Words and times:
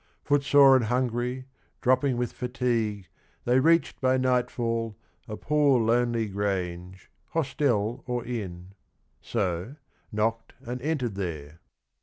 Foot 0.23 0.41
sore 0.41 0.75
and 0.75 0.85
hungry, 0.85 1.45
dropping 1.79 2.17
with 2.17 2.31
fatigue, 2.33 3.05
They 3.45 3.59
reached 3.59 4.01
by 4.01 4.17
nightfall 4.17 4.97
a 5.27 5.37
poor 5.37 5.79
lonely 5.79 6.25
grange, 6.27 7.11
Hostel 7.33 8.03
or 8.07 8.25
inn; 8.25 8.73
so, 9.21 9.75
knocked 10.11 10.53
and 10.65 10.81
entered 10.81 11.13
there. 11.13 11.59